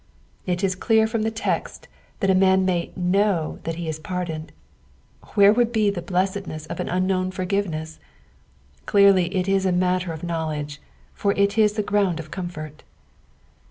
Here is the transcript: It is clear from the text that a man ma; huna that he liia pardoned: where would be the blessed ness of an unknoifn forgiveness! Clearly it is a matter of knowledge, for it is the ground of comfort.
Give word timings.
It 0.47 0.63
is 0.63 0.73
clear 0.73 1.05
from 1.05 1.21
the 1.21 1.29
text 1.29 1.87
that 2.21 2.29
a 2.31 2.33
man 2.33 2.65
ma; 2.65 2.85
huna 2.97 3.61
that 3.65 3.75
he 3.75 3.87
liia 3.87 4.01
pardoned: 4.01 4.51
where 5.35 5.53
would 5.53 5.71
be 5.71 5.91
the 5.91 6.01
blessed 6.01 6.47
ness 6.47 6.65
of 6.65 6.79
an 6.79 6.87
unknoifn 6.89 7.29
forgiveness! 7.31 7.99
Clearly 8.87 9.25
it 9.35 9.47
is 9.47 9.63
a 9.63 9.71
matter 9.71 10.11
of 10.11 10.23
knowledge, 10.23 10.81
for 11.13 11.33
it 11.33 11.55
is 11.55 11.73
the 11.73 11.83
ground 11.83 12.19
of 12.19 12.31
comfort. 12.31 12.81